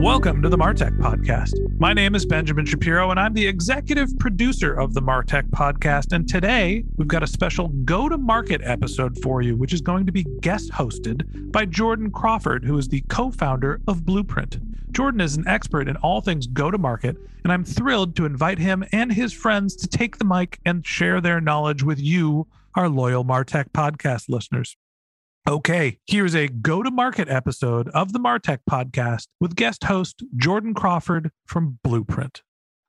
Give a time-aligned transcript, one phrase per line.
[0.00, 1.54] Welcome to the Martech Podcast.
[1.80, 6.12] My name is Benjamin Shapiro, and I'm the executive producer of the Martech Podcast.
[6.12, 10.06] And today we've got a special go to market episode for you, which is going
[10.06, 14.60] to be guest hosted by Jordan Crawford, who is the co founder of Blueprint.
[14.92, 18.60] Jordan is an expert in all things go to market, and I'm thrilled to invite
[18.60, 22.88] him and his friends to take the mic and share their knowledge with you, our
[22.88, 24.76] loyal Martech Podcast listeners.
[25.48, 30.74] Okay, here's a go to market episode of the Martech podcast with guest host Jordan
[30.74, 32.42] Crawford from Blueprint.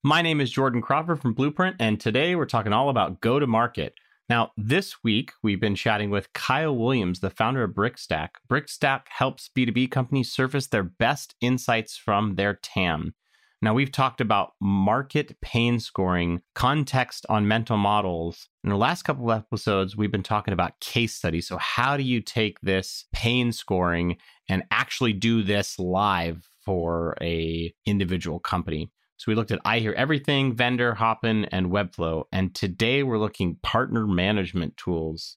[0.04, 3.48] My name is Jordan Crawford from Blueprint, and today we're talking all about go to
[3.48, 3.94] market.
[4.28, 8.32] Now, this week we've been chatting with Kyle Williams, the founder of Brickstack.
[8.52, 13.14] Brickstack helps B2B companies surface their best insights from their TAM.
[13.62, 18.48] Now, we've talked about market pain scoring, context on mental models.
[18.64, 21.48] In the last couple of episodes, we've been talking about case studies.
[21.48, 24.16] So, how do you take this pain scoring
[24.48, 28.92] and actually do this live for a individual company?
[29.20, 32.24] So we looked at I Hear Everything, Vendr, Hopin, and Webflow.
[32.32, 35.36] And today we're looking partner management tools.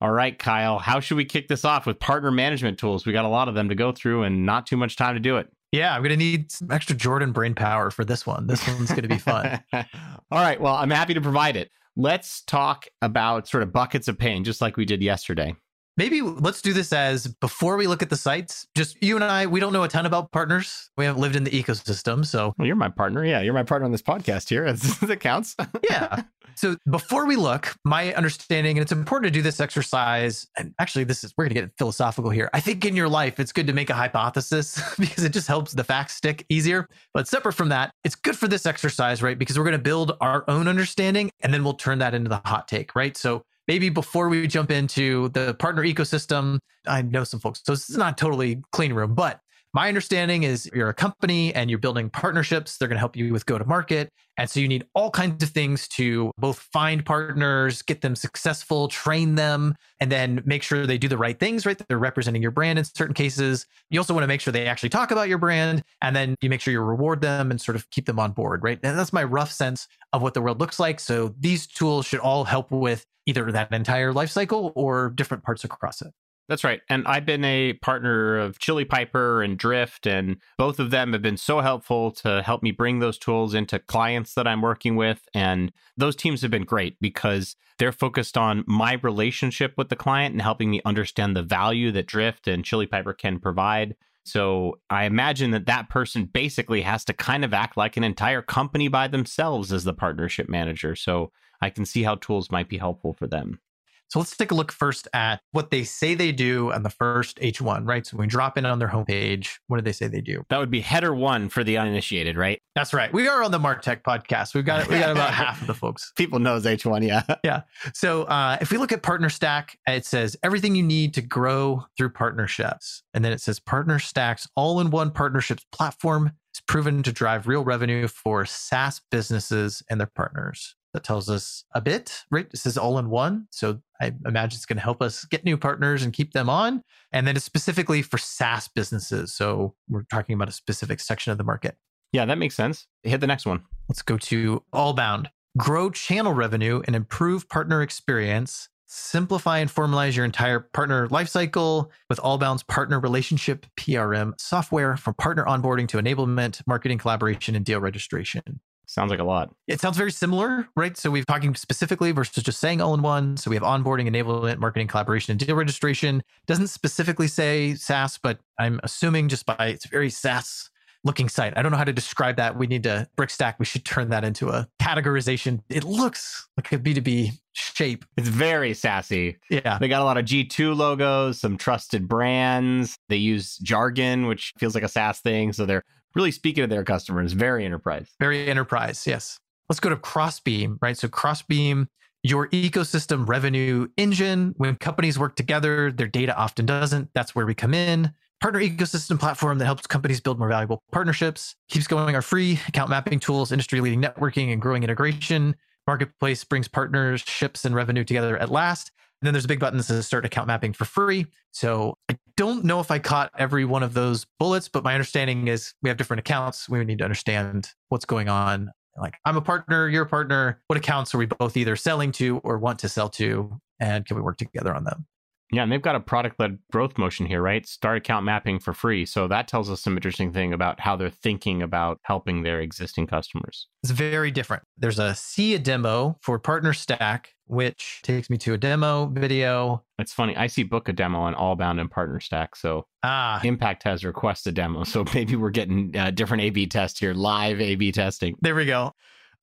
[0.00, 3.04] All right, Kyle, how should we kick this off with partner management tools?
[3.04, 5.20] We got a lot of them to go through and not too much time to
[5.20, 5.48] do it.
[5.76, 8.46] Yeah, I'm going to need some extra Jordan brain power for this one.
[8.46, 9.60] This one's going to be fun.
[9.74, 9.84] All
[10.30, 10.58] right.
[10.58, 11.70] Well, I'm happy to provide it.
[11.96, 15.54] Let's talk about sort of buckets of pain, just like we did yesterday.
[15.96, 19.46] Maybe let's do this as before we look at the sites, just you and I,
[19.46, 20.90] we don't know a ton about partners.
[20.96, 22.24] We haven't lived in the ecosystem.
[22.24, 23.24] So well, you're my partner.
[23.24, 23.40] Yeah.
[23.40, 24.70] You're my partner on this podcast here.
[24.72, 25.56] that counts.
[25.90, 26.22] yeah.
[26.56, 31.04] So before we look, my understanding, and it's important to do this exercise, and actually,
[31.04, 32.48] this is, we're going to get philosophical here.
[32.54, 35.72] I think in your life, it's good to make a hypothesis because it just helps
[35.72, 36.88] the facts stick easier.
[37.12, 39.38] But separate from that, it's good for this exercise, right?
[39.38, 42.40] Because we're going to build our own understanding and then we'll turn that into the
[42.44, 43.16] hot take, right?
[43.16, 47.90] So maybe before we jump into the partner ecosystem, I know some folks, so this
[47.90, 49.40] is not totally clean room, but
[49.76, 52.78] my understanding is you're a company and you're building partnerships.
[52.78, 54.08] They're going to help you with go to market.
[54.38, 58.88] And so you need all kinds of things to both find partners, get them successful,
[58.88, 61.78] train them, and then make sure they do the right things, right?
[61.90, 63.66] They're representing your brand in certain cases.
[63.90, 65.82] You also want to make sure they actually talk about your brand.
[66.00, 68.62] And then you make sure you reward them and sort of keep them on board,
[68.62, 68.80] right?
[68.82, 71.00] And that's my rough sense of what the world looks like.
[71.00, 75.64] So these tools should all help with either that entire life cycle or different parts
[75.64, 76.14] across it.
[76.48, 76.80] That's right.
[76.88, 81.22] And I've been a partner of Chili Piper and Drift, and both of them have
[81.22, 85.28] been so helpful to help me bring those tools into clients that I'm working with.
[85.34, 90.34] And those teams have been great because they're focused on my relationship with the client
[90.34, 93.96] and helping me understand the value that Drift and Chili Piper can provide.
[94.24, 98.42] So I imagine that that person basically has to kind of act like an entire
[98.42, 100.94] company by themselves as the partnership manager.
[100.94, 103.60] So I can see how tools might be helpful for them.
[104.08, 107.38] So let's take a look first at what they say they do on the first
[107.38, 108.06] H1, right?
[108.06, 110.44] So we drop in on their homepage, what do they say they do?
[110.48, 112.60] That would be header one for the uninitiated, right?
[112.74, 113.12] That's right.
[113.12, 114.54] We are on the Martech podcast.
[114.54, 116.12] We've got we got about half of the folks.
[116.16, 117.22] People knows H1, yeah.
[117.44, 117.62] yeah.
[117.94, 121.84] So uh, if we look at Partner Stack, it says everything you need to grow
[121.96, 123.02] through partnerships.
[123.12, 128.06] And then it says Partner Stack's all-in-one partnerships platform is proven to drive real revenue
[128.06, 132.50] for SaaS businesses and their partners that tells us a bit, right?
[132.50, 133.48] This is all in one.
[133.50, 136.82] So I imagine it's going to help us get new partners and keep them on.
[137.12, 139.34] And then it's specifically for SaaS businesses.
[139.34, 141.76] So we're talking about a specific section of the market.
[142.12, 142.86] Yeah, that makes sense.
[143.02, 143.62] Hit the next one.
[143.90, 145.26] Let's go to Allbound.
[145.56, 152.18] grow channel revenue and improve partner experience, simplify and formalize your entire partner lifecycle with
[152.20, 158.60] Allbound's partner relationship PRM software from partner onboarding to enablement, marketing collaboration, and deal registration.
[158.86, 159.52] Sounds like a lot.
[159.66, 160.96] It sounds very similar, right?
[160.96, 163.36] So we're talking specifically versus just saying all in one.
[163.36, 166.22] So we have onboarding, enablement, marketing, collaboration, and deal registration.
[166.46, 170.70] Doesn't specifically say SaaS, but I'm assuming just by it's very SaaS
[171.02, 171.56] looking site.
[171.56, 172.56] I don't know how to describe that.
[172.56, 173.54] We need to Brickstack.
[173.58, 175.60] We should turn that into a categorization.
[175.68, 178.04] It looks like a B2B shape.
[178.16, 179.38] It's very sassy.
[179.48, 179.78] Yeah.
[179.78, 182.96] They got a lot of G2 logos, some trusted brands.
[183.08, 185.52] They use jargon, which feels like a SaaS thing.
[185.52, 185.84] So they're
[186.16, 188.08] really speaking to their customers, very enterprise.
[188.18, 189.38] Very enterprise, yes.
[189.68, 190.96] Let's go to Crossbeam, right?
[190.96, 191.88] So Crossbeam,
[192.22, 194.54] your ecosystem revenue engine.
[194.56, 197.10] When companies work together, their data often doesn't.
[197.14, 198.12] That's where we come in.
[198.40, 201.54] Partner ecosystem platform that helps companies build more valuable partnerships.
[201.68, 205.54] Keeps going our free account mapping tools, industry leading networking and growing integration.
[205.86, 208.90] Marketplace brings partnerships and revenue together at last.
[209.26, 211.26] Then there's a big button that says start account mapping for free.
[211.50, 215.48] So I don't know if I caught every one of those bullets, but my understanding
[215.48, 216.68] is we have different accounts.
[216.68, 218.70] We need to understand what's going on.
[218.96, 220.62] Like I'm a partner, you're a partner.
[220.68, 223.60] What accounts are we both either selling to or want to sell to?
[223.80, 225.06] And can we work together on them?
[225.52, 227.64] Yeah, and they've got a product led growth motion here, right?
[227.66, 229.06] Start account mapping for free.
[229.06, 233.06] So that tells us some interesting thing about how they're thinking about helping their existing
[233.06, 233.68] customers.
[233.84, 234.64] It's very different.
[234.76, 239.84] There's a see a demo for Partner Stack, which takes me to a demo video.
[240.00, 240.36] It's funny.
[240.36, 242.56] I see book a demo on Allbound and Partner Stack.
[242.56, 244.82] So Ah, Impact has requested demo.
[244.82, 248.34] So maybe we're getting uh, different A B tests here, live A B testing.
[248.40, 248.92] there we go.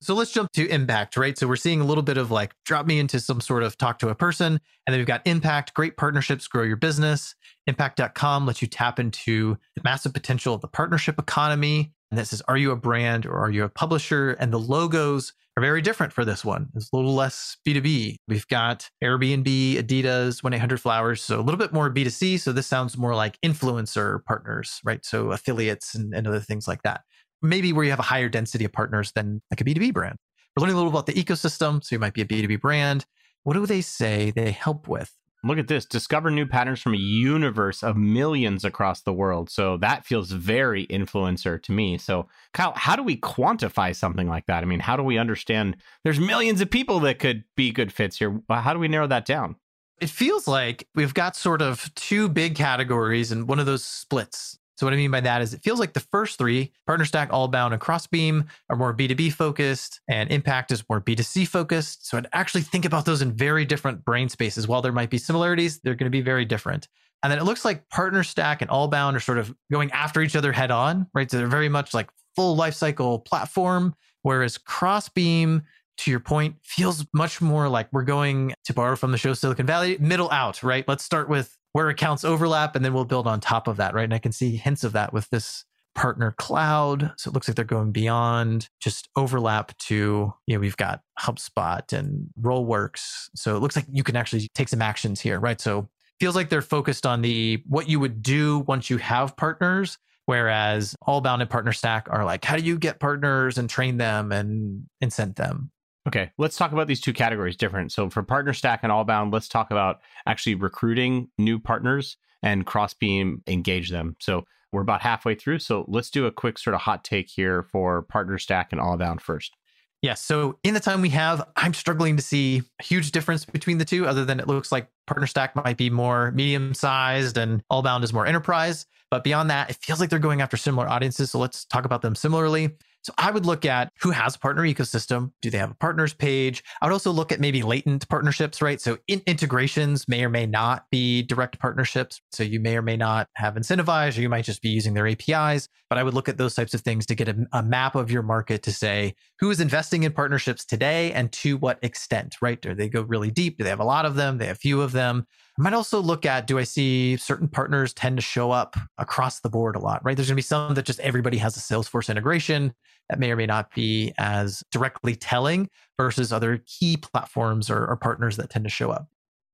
[0.00, 1.36] So let's jump to impact, right?
[1.36, 3.98] So we're seeing a little bit of like drop me into some sort of talk
[4.00, 4.60] to a person.
[4.86, 7.34] And then we've got impact, great partnerships, grow your business.
[7.66, 11.92] Impact.com lets you tap into the massive potential of the partnership economy.
[12.10, 14.32] And this says, are you a brand or are you a publisher?
[14.32, 16.68] And the logos are very different for this one.
[16.74, 18.16] It's a little less B2B.
[18.28, 21.22] We've got Airbnb, Adidas, 1 800 Flowers.
[21.22, 22.40] So a little bit more B2C.
[22.40, 25.04] So this sounds more like influencer partners, right?
[25.04, 27.02] So affiliates and, and other things like that
[27.44, 30.16] maybe where you have a higher density of partners than like a B2B brand.
[30.56, 31.82] We're learning a little about the ecosystem.
[31.82, 33.06] So you might be a B2B brand.
[33.42, 35.12] What do they say they help with?
[35.44, 35.84] Look at this.
[35.84, 39.50] Discover new patterns from a universe of millions across the world.
[39.50, 41.98] So that feels very influencer to me.
[41.98, 44.62] So, Kyle, how do we quantify something like that?
[44.62, 48.18] I mean, how do we understand there's millions of people that could be good fits
[48.18, 48.40] here?
[48.48, 49.56] How do we narrow that down?
[50.00, 54.58] It feels like we've got sort of two big categories and one of those splits.
[54.76, 57.30] So what I mean by that is it feels like the first three, Partner Stack,
[57.30, 62.06] Allbound, and Crossbeam, are more B2B focused, and Impact is more B2C focused.
[62.08, 64.66] So I'd actually think about those in very different brain spaces.
[64.66, 66.88] While there might be similarities, they're going to be very different.
[67.22, 70.36] And then it looks like Partner Stack and Allbound are sort of going after each
[70.36, 71.30] other head on, right?
[71.30, 75.62] So they're very much like full lifecycle platform, whereas Crossbeam,
[75.98, 79.66] to your point, feels much more like we're going to borrow from the show Silicon
[79.66, 80.86] Valley, middle out, right?
[80.86, 84.04] Let's start with where accounts overlap and then we'll build on top of that, right?
[84.04, 85.64] And I can see hints of that with this
[85.94, 87.12] partner cloud.
[87.16, 91.92] So it looks like they're going beyond just overlap to, you know, we've got HubSpot
[91.92, 93.28] and Rollworks.
[93.34, 95.60] So it looks like you can actually take some actions here, right?
[95.60, 95.88] So
[96.20, 100.94] feels like they're focused on the what you would do once you have partners whereas
[101.06, 104.86] allbound and partner stack are like how do you get partners and train them and
[105.02, 105.70] incent them
[106.06, 107.90] Okay, let's talk about these two categories different.
[107.90, 113.42] So for Partner Stack and Allbound, let's talk about actually recruiting new partners and Crossbeam
[113.46, 114.16] engage them.
[114.20, 115.60] So we're about halfway through.
[115.60, 119.20] So let's do a quick sort of hot take here for Partner Stack and Allbound
[119.20, 119.56] first.
[120.02, 120.12] Yeah.
[120.12, 123.86] So in the time we have, I'm struggling to see a huge difference between the
[123.86, 128.04] two, other than it looks like Partner Stack might be more medium sized and Allbound
[128.04, 128.84] is more enterprise.
[129.10, 131.30] But beyond that, it feels like they're going after similar audiences.
[131.30, 132.68] So let's talk about them similarly.
[133.04, 135.32] So I would look at who has a partner ecosystem.
[135.42, 136.64] Do they have a partners page?
[136.80, 138.80] I would also look at maybe latent partnerships, right?
[138.80, 142.22] So in- integrations may or may not be direct partnerships.
[142.32, 145.06] So you may or may not have incentivized, or you might just be using their
[145.06, 145.68] APIs.
[145.90, 148.10] But I would look at those types of things to get a, a map of
[148.10, 152.60] your market to say who is investing in partnerships today and to what extent, right?
[152.60, 153.58] Do they go really deep?
[153.58, 154.38] Do they have a lot of them?
[154.38, 155.26] They have few of them?
[155.56, 159.40] I might also look at do I see certain partners tend to show up across
[159.40, 160.16] the board a lot, right?
[160.16, 162.74] There's going to be some that just everybody has a Salesforce integration
[163.08, 167.96] that may or may not be as directly telling versus other key platforms or, or
[167.96, 169.06] partners that tend to show up.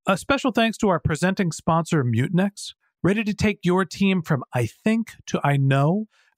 [0.06, 2.72] A special thanks to our presenting sponsor, Mutinex.
[3.02, 6.06] Ready to take your team from I think to I know?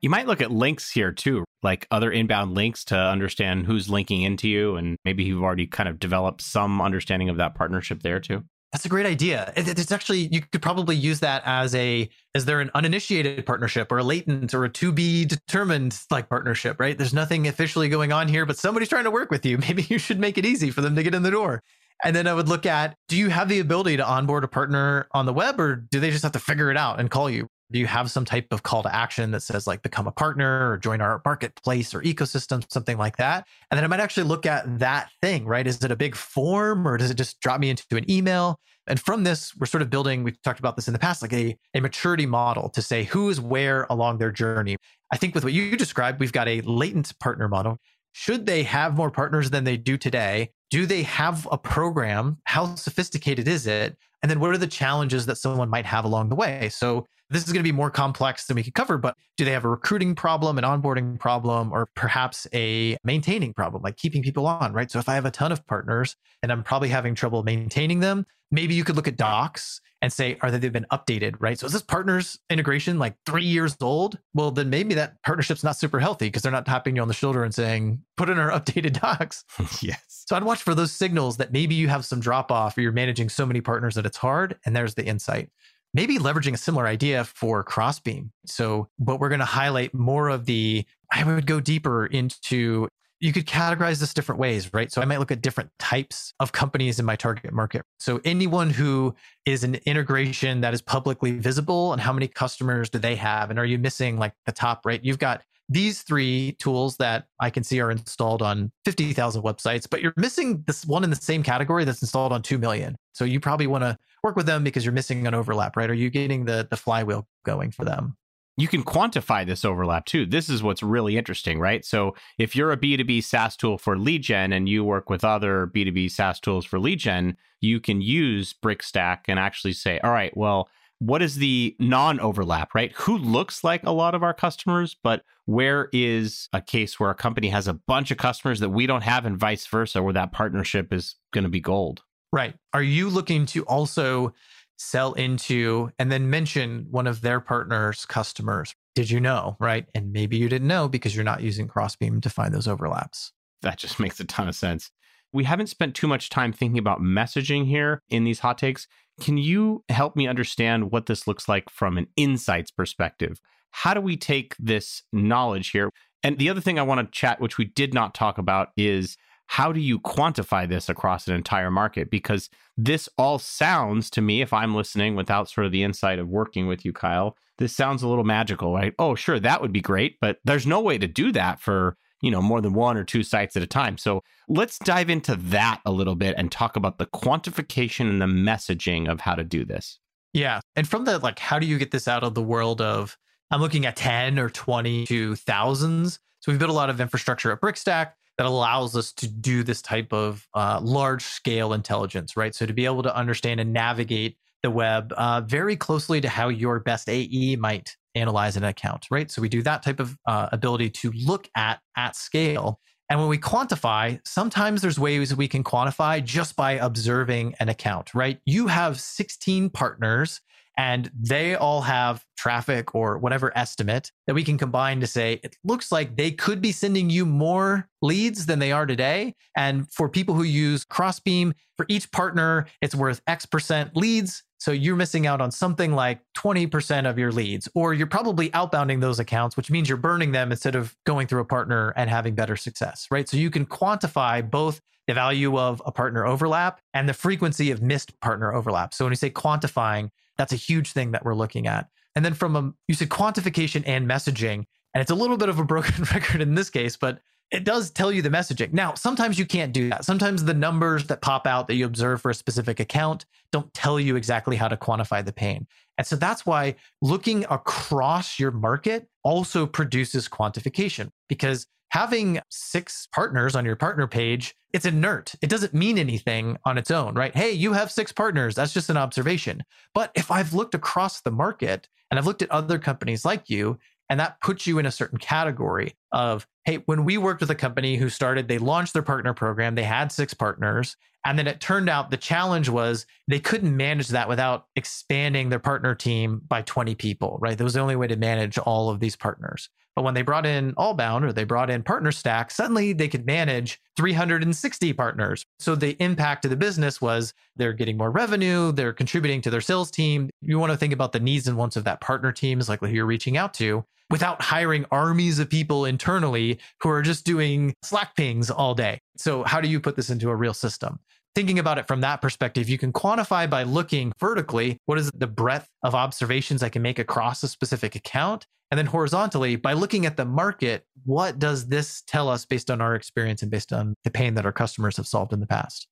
[0.00, 4.22] You might look at links here too, like other inbound links to understand who's linking
[4.22, 4.76] into you.
[4.76, 8.44] And maybe you've already kind of developed some understanding of that partnership there too.
[8.72, 9.50] That's a great idea.
[9.56, 13.98] It's actually you could probably use that as a is there an uninitiated partnership or
[13.98, 16.96] a latent or a to be determined like partnership, right?
[16.96, 19.56] There's nothing officially going on here, but somebody's trying to work with you.
[19.68, 21.62] Maybe you should make it easy for them to get in the door.
[22.04, 25.08] And then I would look at do you have the ability to onboard a partner
[25.12, 27.48] on the web or do they just have to figure it out and call you?
[27.70, 30.70] Do you have some type of call to action that says like become a partner
[30.70, 33.46] or join our marketplace or ecosystem, something like that?
[33.70, 35.66] And then I might actually look at that thing, right?
[35.66, 38.58] Is it a big form or does it just drop me into an email?
[38.86, 41.34] And from this, we're sort of building, we've talked about this in the past, like
[41.34, 44.78] a, a maturity model to say who is where along their journey.
[45.12, 47.76] I think with what you described, we've got a latent partner model.
[48.12, 50.52] Should they have more partners than they do today?
[50.70, 52.38] Do they have a program?
[52.44, 53.96] How sophisticated is it?
[54.22, 56.70] And then what are the challenges that someone might have along the way?
[56.70, 59.52] So this is going to be more complex than we could cover, but do they
[59.52, 64.46] have a recruiting problem, an onboarding problem, or perhaps a maintaining problem, like keeping people
[64.46, 64.90] on, right?
[64.90, 68.26] So if I have a ton of partners and I'm probably having trouble maintaining them,
[68.50, 71.58] maybe you could look at docs and say, are they they've been updated, right?
[71.58, 74.18] So is this partners integration like three years old?
[74.32, 77.14] Well, then maybe that partnership's not super healthy because they're not tapping you on the
[77.14, 79.44] shoulder and saying, put in our updated docs.
[79.82, 80.24] yes.
[80.26, 82.92] So I'd watch for those signals that maybe you have some drop off or you're
[82.92, 84.56] managing so many partners that it's hard.
[84.64, 85.50] And there's the insight
[85.94, 88.30] maybe leveraging a similar idea for Crossbeam.
[88.46, 92.88] So, but we're going to highlight more of the, I would go deeper into,
[93.20, 94.92] you could categorize this different ways, right?
[94.92, 97.82] So I might look at different types of companies in my target market.
[97.98, 99.14] So anyone who
[99.44, 103.50] is an integration that is publicly visible and how many customers do they have?
[103.50, 105.02] And are you missing like the top, right?
[105.02, 110.00] You've got these three tools that I can see are installed on 50,000 websites, but
[110.00, 112.96] you're missing this one in the same category that's installed on 2 million.
[113.12, 115.90] So you probably want to work with them because you're missing an overlap, right?
[115.90, 118.16] Are you getting the the flywheel going for them?
[118.56, 120.26] You can quantify this overlap too.
[120.26, 121.84] This is what's really interesting, right?
[121.84, 125.70] So if you're a B2B SaaS tool for lead gen and you work with other
[125.72, 130.36] B2B SaaS tools for lead gen, you can use Brickstack and actually say, all right,
[130.36, 132.92] well, what is the non overlap, right?
[132.96, 137.14] Who looks like a lot of our customers, but where is a case where a
[137.14, 140.32] company has a bunch of customers that we don't have and vice versa, where that
[140.32, 142.02] partnership is going to be gold?
[142.32, 142.54] Right.
[142.72, 144.34] Are you looking to also
[144.76, 148.74] sell into and then mention one of their partners' customers?
[148.94, 149.56] Did you know?
[149.58, 149.86] Right.
[149.94, 153.32] And maybe you didn't know because you're not using Crossbeam to find those overlaps.
[153.62, 154.90] That just makes a ton of sense.
[155.32, 158.86] We haven't spent too much time thinking about messaging here in these hot takes.
[159.20, 163.40] Can you help me understand what this looks like from an insights perspective?
[163.70, 165.90] How do we take this knowledge here?
[166.22, 169.16] And the other thing I want to chat, which we did not talk about, is
[169.48, 172.10] how do you quantify this across an entire market?
[172.10, 176.28] Because this all sounds to me, if I'm listening without sort of the insight of
[176.28, 178.94] working with you, Kyle, this sounds a little magical, right?
[178.98, 182.30] Oh, sure, that would be great, but there's no way to do that for, you
[182.30, 183.96] know, more than one or two sites at a time.
[183.96, 188.26] So let's dive into that a little bit and talk about the quantification and the
[188.26, 189.98] messaging of how to do this.
[190.34, 190.60] Yeah.
[190.76, 193.16] And from the like, how do you get this out of the world of
[193.50, 196.20] I'm looking at 10 or 20 to thousands.
[196.40, 199.82] So we've built a lot of infrastructure at Brickstack that allows us to do this
[199.82, 202.54] type of uh, large scale intelligence, right?
[202.54, 206.48] So to be able to understand and navigate the web uh, very closely to how
[206.48, 209.30] your best AE might analyze an account, right?
[209.30, 212.80] So we do that type of uh, ability to look at at scale.
[213.10, 218.14] And when we quantify, sometimes there's ways we can quantify just by observing an account,
[218.14, 218.38] right?
[218.44, 220.40] You have 16 partners
[220.78, 225.56] and they all have traffic or whatever estimate that we can combine to say it
[225.64, 229.34] looks like they could be sending you more leads than they are today.
[229.56, 234.44] And for people who use Crossbeam, for each partner, it's worth X percent leads.
[234.60, 239.00] So you're missing out on something like 20% of your leads, or you're probably outbounding
[239.00, 242.34] those accounts, which means you're burning them instead of going through a partner and having
[242.34, 243.28] better success, right?
[243.28, 247.82] So you can quantify both the value of a partner overlap and the frequency of
[247.82, 248.92] missed partner overlap.
[248.94, 251.88] So when we say quantifying, that's a huge thing that we're looking at.
[252.16, 254.64] And then from a, you said quantification and messaging,
[254.94, 257.90] and it's a little bit of a broken record in this case, but it does
[257.90, 258.72] tell you the messaging.
[258.72, 260.04] Now, sometimes you can't do that.
[260.04, 263.98] Sometimes the numbers that pop out that you observe for a specific account don't tell
[263.98, 265.66] you exactly how to quantify the pain.
[265.96, 273.56] And so that's why looking across your market also produces quantification because having six partners
[273.56, 275.34] on your partner page, it's inert.
[275.40, 277.34] It doesn't mean anything on its own, right?
[277.34, 278.54] Hey, you have six partners.
[278.54, 279.62] That's just an observation.
[279.94, 283.78] But if I've looked across the market and I've looked at other companies like you,
[284.10, 287.54] and that puts you in a certain category of, hey, when we worked with a
[287.54, 290.96] company who started, they launched their partner program, they had six partners.
[291.28, 295.58] And then it turned out the challenge was they couldn't manage that without expanding their
[295.58, 297.56] partner team by 20 people, right?
[297.58, 299.68] That was the only way to manage all of these partners.
[299.94, 303.26] But when they brought in Allbound or they brought in Partner Stack, suddenly they could
[303.26, 305.44] manage 360 partners.
[305.58, 309.60] So the impact to the business was they're getting more revenue, they're contributing to their
[309.60, 310.30] sales team.
[310.40, 312.80] You want to think about the needs and wants of that partner team is like
[312.80, 317.74] who you're reaching out to without hiring armies of people internally who are just doing
[317.82, 319.00] Slack pings all day.
[319.18, 321.00] So how do you put this into a real system?
[321.38, 325.28] Thinking about it from that perspective, you can quantify by looking vertically what is the
[325.28, 328.48] breadth of observations I can make across a specific account.
[328.72, 332.80] And then horizontally, by looking at the market, what does this tell us based on
[332.80, 335.86] our experience and based on the pain that our customers have solved in the past?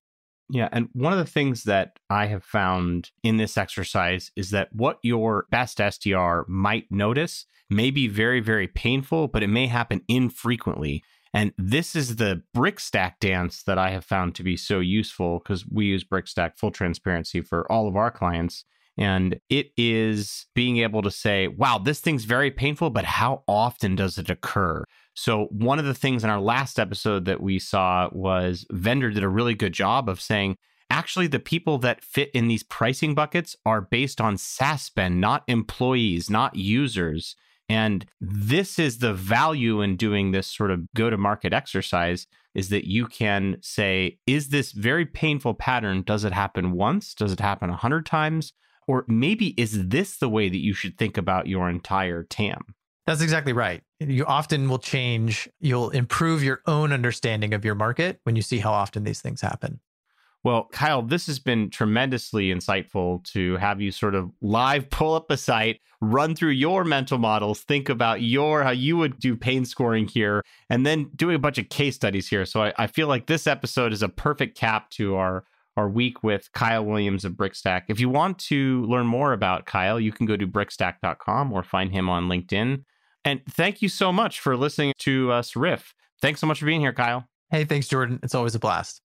[0.49, 0.67] Yeah.
[0.73, 4.99] And one of the things that I have found in this exercise is that what
[5.01, 11.05] your best SDR might notice may be very, very painful, but it may happen infrequently.
[11.37, 15.67] And this is the Brickstack dance that I have found to be so useful because
[15.67, 18.65] we use Brickstack full transparency for all of our clients.
[18.97, 23.95] And it is being able to say, wow, this thing's very painful, but how often
[23.95, 24.83] does it occur?
[25.13, 29.23] So, one of the things in our last episode that we saw was Vendr did
[29.23, 30.57] a really good job of saying,
[30.89, 35.43] actually, the people that fit in these pricing buckets are based on SaaS spend, not
[35.47, 37.35] employees, not users.
[37.69, 42.69] And this is the value in doing this sort of go to market exercise is
[42.69, 46.01] that you can say, is this very painful pattern?
[46.01, 47.13] Does it happen once?
[47.13, 48.53] Does it happen a hundred times?
[48.87, 52.73] Or maybe is this the way that you should think about your entire TAM?
[53.05, 53.83] That's exactly right.
[53.99, 58.59] You often will change, you'll improve your own understanding of your market when you see
[58.59, 59.79] how often these things happen.
[60.43, 65.29] Well, Kyle, this has been tremendously insightful to have you sort of live pull up
[65.29, 69.65] a site, run through your mental models, think about your how you would do pain
[69.65, 72.45] scoring here, and then doing a bunch of case studies here.
[72.45, 75.43] So I, I feel like this episode is a perfect cap to our
[75.77, 77.83] our week with Kyle Williams of Brickstack.
[77.87, 81.91] If you want to learn more about Kyle, you can go to brickstack.com or find
[81.91, 82.83] him on LinkedIn.
[83.23, 85.93] And thank you so much for listening to us riff.
[86.21, 87.25] Thanks so much for being here, Kyle.
[87.51, 88.19] Hey, thanks, Jordan.
[88.23, 89.01] It's always a blast.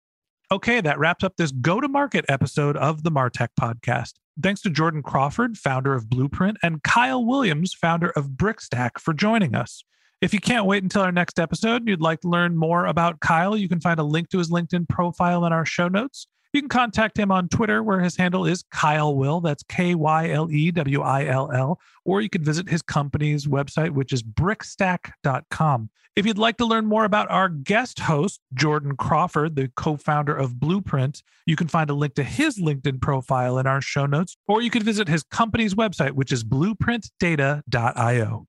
[0.51, 4.15] Okay, that wraps up this go to market episode of the Martech podcast.
[4.43, 9.55] Thanks to Jordan Crawford, founder of Blueprint, and Kyle Williams, founder of Brickstack, for joining
[9.55, 9.85] us.
[10.23, 13.21] If you can't wait until our next episode and you'd like to learn more about
[13.21, 16.27] Kyle, you can find a link to his LinkedIn profile in our show notes.
[16.59, 19.41] You can contact him on Twitter, where his handle is Kyle Will.
[19.41, 21.79] That's K Y L E W I L L.
[22.05, 25.89] Or you can visit his company's website, which is brickstack.com.
[26.17, 30.35] If you'd like to learn more about our guest host, Jordan Crawford, the co founder
[30.35, 34.37] of Blueprint, you can find a link to his LinkedIn profile in our show notes,
[34.49, 38.49] or you can visit his company's website, which is blueprintdata.io.